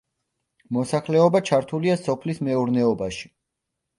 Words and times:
მოსახლეობა 0.77 1.41
ჩართულია 1.51 1.97
სოფლის 2.05 2.41
მეურნეობაში. 2.47 3.29